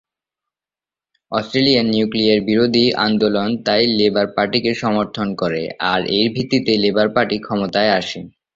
অস্ট্রেলিয়ার 1.31 1.85
নিউক্লিয়ার 1.85 2.39
বিরোধী 2.49 2.85
আন্দোলন 3.05 3.49
তাই 3.65 3.83
লেবার 3.99 4.27
পার্টিকে 4.35 4.71
সমর্থন 4.83 5.27
করে 5.41 5.61
আর 5.91 6.01
এর 6.17 6.27
ভিত্তিতে 6.35 6.73
লেবার 6.83 7.07
পার্টি 7.15 7.37
ক্ষমতায় 7.45 7.91
আসে। 7.99 8.19